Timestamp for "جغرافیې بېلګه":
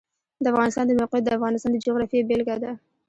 1.85-2.55